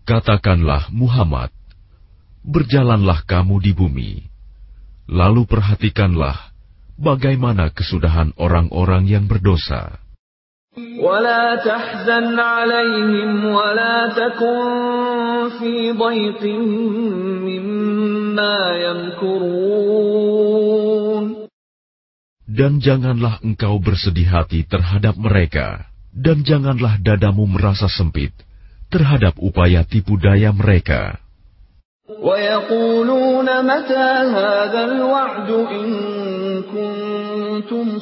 [0.08, 1.52] Katakanlah Muhammad,
[2.40, 4.24] berjalanlah kamu di bumi,
[5.12, 6.56] lalu perhatikanlah
[6.96, 10.00] bagaimana kesudahan orang-orang yang berdosa.
[10.78, 16.44] ولا تحزن عليهم ولا تكن في ضيق
[17.50, 20.28] مما يمكرون
[22.58, 28.34] Dan janganlah engkau bersedih hati terhadap mereka, dan janganlah dadamu merasa sempit
[28.90, 31.22] terhadap upaya tipu daya mereka.
[32.08, 35.90] ويقولون متى هذا الوعد إن
[36.64, 38.01] كنتم kuntum.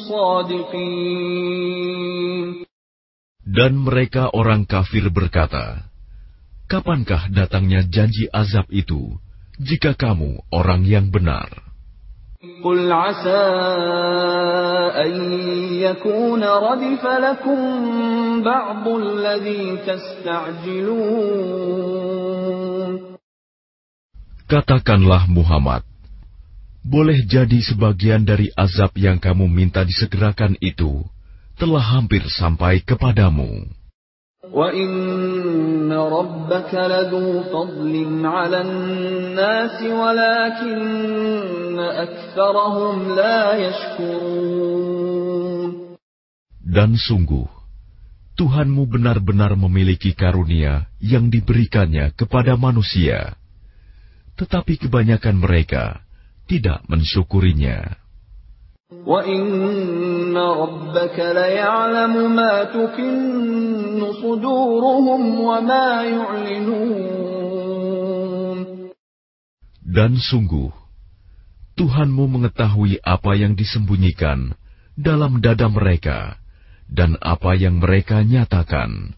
[3.51, 5.91] Dan mereka orang kafir berkata,
[6.71, 9.19] Kapankah datangnya janji azab itu,
[9.59, 11.51] jika kamu orang yang benar?
[24.47, 25.83] Katakanlah Muhammad,
[26.86, 31.02] boleh jadi sebagian dari azab yang kamu minta disegerakan itu
[31.58, 33.66] telah hampir sampai kepadamu.
[34.46, 44.78] وَإِنَّ رَبَّكَ لَذُو فَضْلٍ عَلَى النَّاسِ وَلَكِنَّ أَكْثَرَهُمْ لَا يَشْكُرُونَ
[46.62, 47.50] Dan sungguh,
[48.38, 53.34] Tuhanmu benar-benar memiliki karunia yang diberikannya kepada manusia.
[54.38, 56.06] Tetapi kebanyakan mereka
[56.50, 57.98] tidak mensyukurinya.
[59.06, 67.26] وَإِنَّ رَبَّكَ لَيَعْلَمُ مَا تُكِنُّ صُدُورُهُمْ وَمَا يُعْلِنُونَ
[69.86, 70.70] Dan sungguh,
[71.76, 74.54] Tuhanmu mengetahui apa yang disembunyikan
[74.96, 76.40] dalam dada mereka
[76.88, 79.18] dan apa yang mereka nyatakan.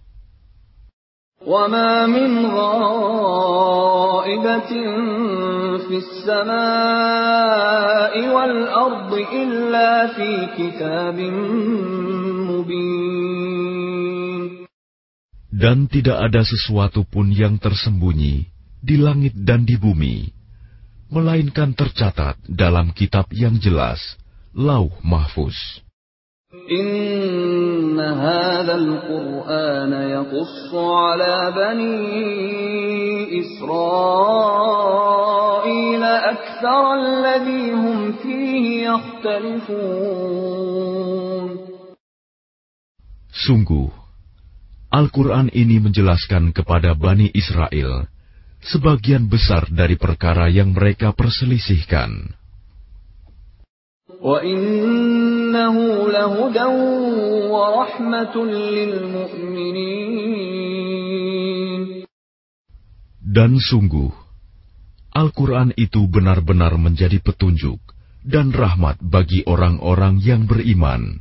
[1.47, 3.77] وَمَا مِنْ غَائِبَةٍ
[5.91, 11.19] فِي السَّمَاءِ وَالْأَرْضِ إِلَّا فِي كِتَابٍ
[12.51, 14.41] مُبِينٍ
[15.51, 18.45] Dan tidak ada sesuatu pun yang tersembunyi
[18.77, 20.29] di langit dan di bumi,
[21.09, 23.97] melainkan tercatat dalam kitab yang jelas,
[24.53, 25.81] Lauh Mahfuz.
[26.71, 35.20] إِنَّ هَذَا الْقُرْآنَ يَقُصُّ عَلَى بَنِي إِسْرَائِيلَ
[36.11, 40.17] أَكْثَرَ الَّذِي هُمْ فِيهِ يَخْتَلِفُونَ
[43.37, 43.87] Sungguh,
[44.89, 48.09] Al-Quran ini menjelaskan kepada Bani Israel
[48.65, 52.33] sebagian besar dari perkara yang mereka perselisihkan.
[54.17, 55.75] وَإِنَّهُ
[56.09, 56.67] لَهُدًى
[57.53, 58.35] وَرَحْمَةٌ
[58.73, 60.17] لِّلْمُؤْمِنِينَ
[63.21, 64.20] Dan sungguh,
[65.12, 67.76] Al-Quran itu benar-benar menjadi petunjuk
[68.24, 71.20] dan rahmat bagi orang-orang yang beriman.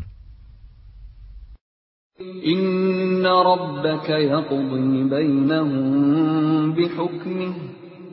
[2.22, 7.52] Inna rabbaka yaqdi bainahum bihukmih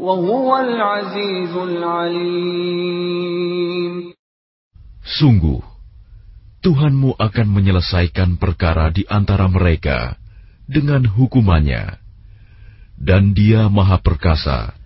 [0.00, 3.38] wa huwal azizul alim.
[5.04, 5.60] Sungguh,
[6.58, 10.18] Tuhanmu akan menyelesaikan perkara di antara mereka
[10.66, 11.98] dengan hukumannya.
[12.98, 14.77] Dan dia maha perkasa,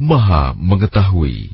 [0.00, 1.52] Maha Mengetahui.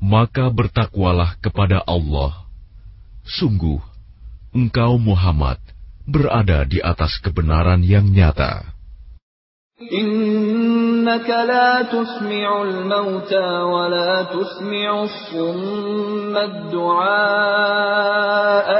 [0.00, 2.48] Maka bertakwalah kepada Allah.
[3.28, 3.84] Sungguh,
[4.56, 5.60] engkau Muhammad
[6.08, 8.64] berada di atas kebenaran yang nyata.
[11.05, 17.87] إنك لا تسمع الموتى ولا تسمع الصم الدعاء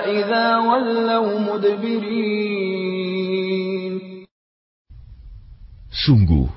[0.09, 2.41] إذا ولوا مدبرين
[6.01, 6.49] Sungguh,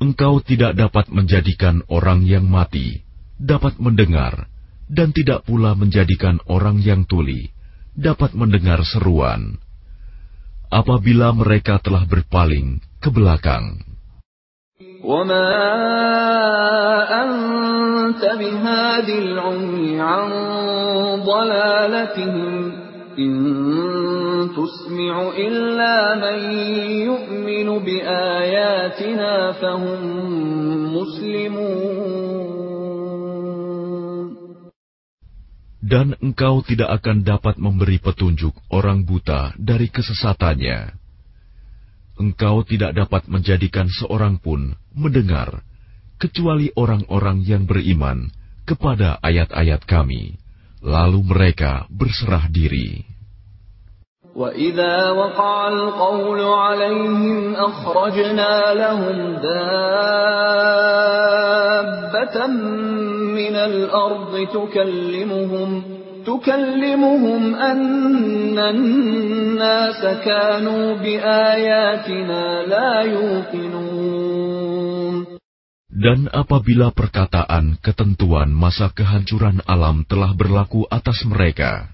[0.00, 3.04] engkau tidak dapat menjadikan orang yang mati
[3.36, 4.48] dapat mendengar
[4.88, 7.52] dan tidak pula menjadikan orang yang tuli
[7.92, 9.60] dapat mendengar seruan
[10.72, 13.91] apabila mereka telah berpaling ke belakang.
[15.04, 15.50] وما
[17.22, 20.28] أنت بهاد العمي عن
[21.26, 22.72] ضلالتهم
[23.18, 23.34] إن
[24.54, 26.38] تسمع إلا من
[27.10, 30.00] يؤمن بآياتنا فهم
[30.94, 32.38] مسلمون
[35.88, 41.01] Dan engkau tidak akan dapat memberi petunjuk orang buta dari kesesatannya.
[42.18, 45.62] Engkau tidak dapat menjadikan seorang pun mendengar,
[46.18, 48.26] kecuali orang-orang yang beriman
[48.66, 50.34] kepada ayat-ayat kami,
[50.82, 53.06] lalu mereka berserah diri.
[54.38, 60.06] وإذا وقع القول عليهم أخرجنا لهم دابة
[63.34, 65.82] من الأرض تكلمهم
[66.28, 74.18] تكلمهم أن الناس كانوا بآياتنا لا يوقنون
[75.98, 81.90] Dan apabila perkataan ketentuan masa kehancuran alam telah berlaku atas mereka,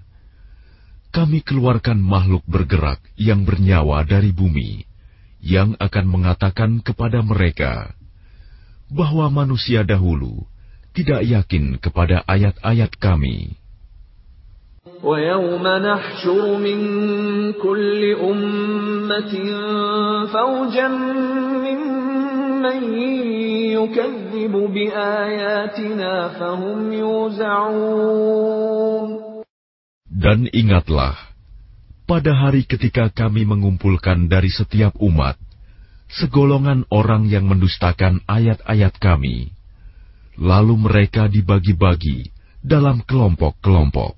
[1.08, 4.84] kami keluarkan makhluk bergerak yang bernyawa dari bumi,
[5.40, 7.96] yang akan mengatakan kepada mereka
[8.92, 10.44] bahwa manusia dahulu
[10.92, 13.57] tidak yakin kepada ayat-ayat kami.
[15.04, 16.78] ويوم نحشر من
[17.52, 19.32] كل أمة
[20.32, 20.88] فوجا
[21.66, 22.82] ممن
[23.76, 28.14] يكذب بآياتنا فهم يوزعون
[30.24, 31.20] Dan ingatlah,
[32.08, 35.36] pada hari ketika kami mengumpulkan dari setiap umat,
[36.08, 39.52] segolongan orang yang mendustakan ayat-ayat kami,
[40.40, 42.32] lalu mereka dibagi-bagi
[42.64, 44.17] dalam kelompok-kelompok.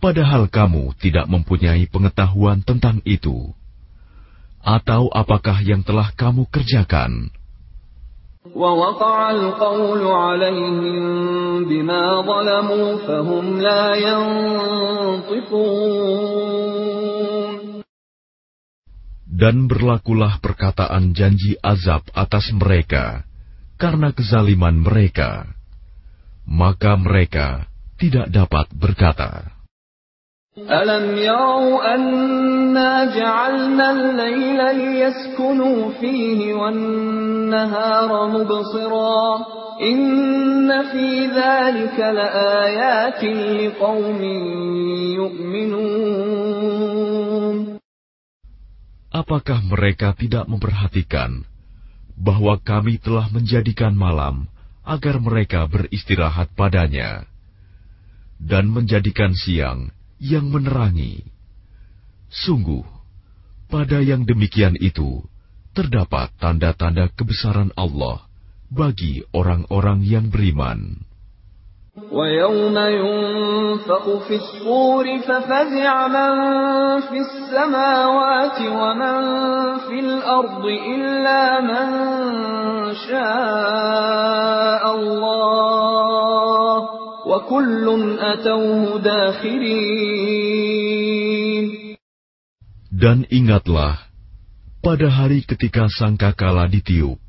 [0.00, 3.52] padahal kamu tidak mempunyai pengetahuan tentang itu,
[4.64, 7.28] atau apakah yang telah kamu kerjakan?
[19.30, 23.28] Dan berlakulah perkataan janji azab atas mereka
[23.76, 25.48] karena kezaliman mereka,
[26.48, 27.68] maka mereka
[28.00, 29.59] tidak dapat berkata.
[30.59, 39.45] ألم يروا أنا جعلنا الليل ليسكنوا فيه والنهار مبصرا
[39.83, 43.23] إن في ذلك لآيات
[43.59, 44.21] لقوم
[45.19, 46.55] يؤمنون
[49.15, 51.43] Apakah mereka tidak memperhatikan
[52.15, 54.47] bahwa kami telah menjadikan malam
[54.87, 57.23] agar mereka beristirahat padanya,
[58.39, 61.23] dan menjadikan siang yang menerangi.
[62.31, 62.83] Sungguh,
[63.71, 65.23] pada yang demikian itu
[65.75, 68.23] terdapat tanda-tanda kebesaran Allah
[68.71, 71.05] bagi orang-orang yang beriman.
[72.11, 76.31] ويوم ينفخ في الصور ففزع من
[77.01, 79.17] في السماوات ومن
[79.87, 81.87] في الأرض إلا من
[82.95, 85.95] شاء الله
[86.68, 86.68] وكل أتوه داخرين
[92.90, 94.10] dan ingatlah,
[94.82, 97.22] pada hari ketika sangkakala ditiup,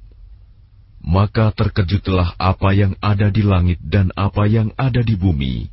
[1.06, 5.70] maka terkejutlah apa yang ada di langit dan apa yang ada di bumi,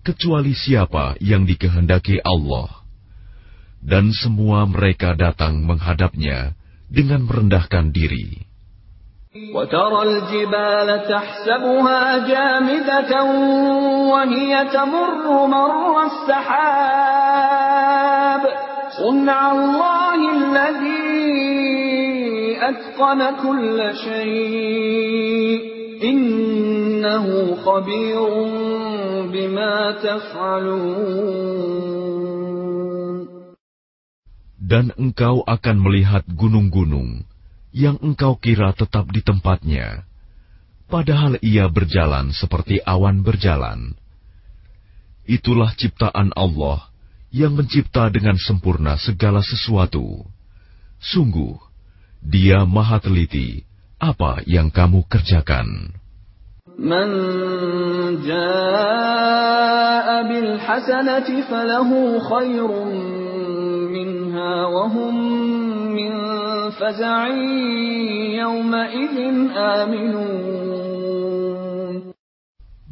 [0.00, 2.80] kecuali siapa yang dikehendaki Allah.
[3.84, 6.56] Dan semua mereka datang menghadapnya
[6.88, 8.53] dengan merendahkan diri.
[9.34, 13.24] وترى الجبال تحسبها جامدة
[14.14, 17.02] وهي تمر مر السحاب.
[18.94, 21.02] صنع الله الذي
[22.62, 25.58] أتقن كل شيء.
[26.04, 27.26] إنه
[27.66, 28.30] خبير
[29.34, 31.34] بما تفعلون.
[34.62, 37.33] Dan engkau akan melihat gunung-gunung
[37.74, 40.06] yang engkau kira tetap di tempatnya,
[40.86, 43.98] padahal ia berjalan seperti awan berjalan.
[45.26, 46.86] Itulah ciptaan Allah
[47.34, 50.22] yang mencipta dengan sempurna segala sesuatu.
[51.02, 51.58] Sungguh,
[52.22, 53.66] Dia Maha Teliti
[53.98, 55.98] apa yang kamu kerjakan.
[56.78, 57.10] Man
[58.22, 62.90] jaa bil hasanati falahu khairun
[63.90, 65.43] minha wa hum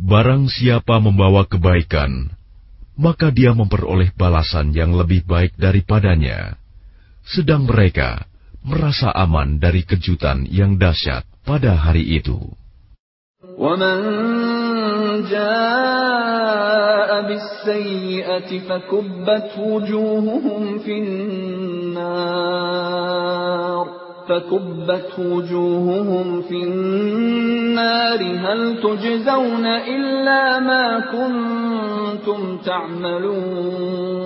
[0.08, 2.32] Barang siapa membawa kebaikan,
[2.96, 6.56] maka dia memperoleh balasan yang lebih baik daripadanya.
[7.28, 8.24] Sedang mereka
[8.64, 12.40] merasa aman dari kejutan yang dahsyat pada hari itu.
[13.58, 13.98] ومن
[15.30, 20.98] جاء بالسيئة فكبت وجوههم في
[21.92, 23.48] النار
[24.28, 34.18] فكبت وجوههم في النار هل تجزون إلا ما كنتم تعملون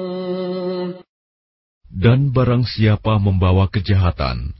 [2.01, 4.57] Dan barang siapa membawa kejahatan,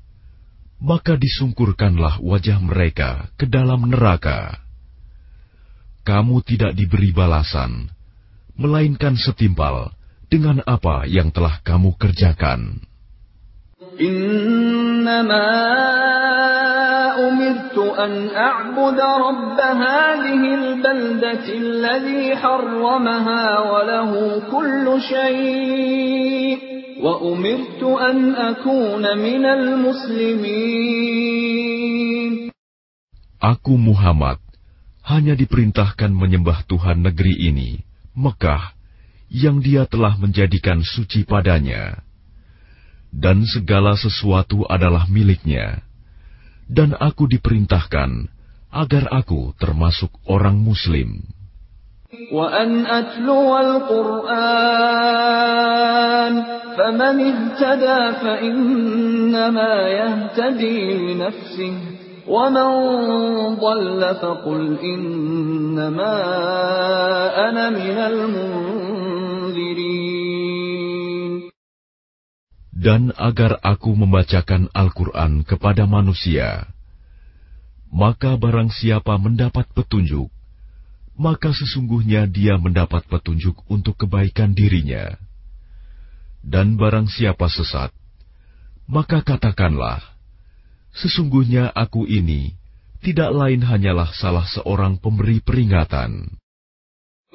[0.77, 4.61] maka disungkurkanlah wajah mereka ke dalam neraka.
[6.05, 7.89] Kamu tidak diberi balasan,
[8.53, 9.89] melainkan setimpal
[10.29, 12.85] dengan apa yang telah kamu kerjakan.
[14.01, 15.49] إنما
[17.27, 26.57] أمرت أن أعبد رب هذه البلدة الذي حرمها وله كل شيء
[27.01, 31.01] وأمرت أن أكون من المسلمين
[33.41, 34.37] Aku Muhammad
[35.01, 37.81] hanya diperintahkan menyembah Tuhan negeri ini,
[38.13, 38.77] Mekah,
[39.33, 42.05] yang dia telah menjadikan suci padanya.
[43.11, 45.83] Dan segala sesuatu adalah miliknya.
[46.71, 48.31] Dan aku diperintahkan
[48.71, 51.27] agar aku termasuk orang muslim.
[52.11, 54.31] وأن أتلو القرآن
[56.77, 61.73] فمن اهتدى فإنما يهتدي لنفسه
[62.27, 62.69] ومن
[63.55, 66.15] ضل فقل إنما
[67.49, 69.31] أنا من المنذرين
[72.76, 76.68] dan agar aku membacakan Al-Quran kepada manusia,
[77.88, 80.28] maka barang siapa mendapat petunjuk,
[81.16, 85.16] maka sesungguhnya dia mendapat petunjuk untuk kebaikan dirinya.
[86.44, 87.96] Dan barang siapa sesat,
[88.84, 90.04] maka katakanlah,
[90.92, 92.60] sesungguhnya aku ini
[93.00, 96.36] tidak lain hanyalah salah seorang pemberi peringatan.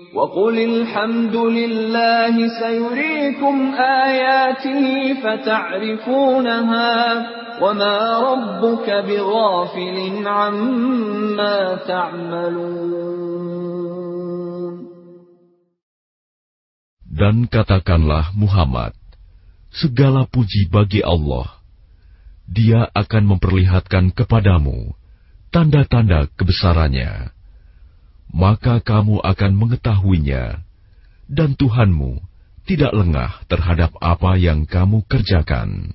[0.01, 4.84] وقل الحمد لله سيريكم آياته
[5.24, 6.92] فتعرفونها
[7.62, 9.97] وما ربك بغافل
[10.28, 13.16] عما تعملون
[17.16, 18.92] Dan katakanlah Muhammad,
[19.72, 21.57] segala puji bagi Allah.
[22.44, 24.92] Dia akan memperlihatkan kepadamu
[25.49, 27.32] tanda-tanda kebesarannya.
[28.32, 30.63] maka kamu akan mengetahuinya,
[31.27, 32.23] dan Tuhanmu
[32.63, 35.91] tidak lengah terhadap apa yang kamu kerjakan.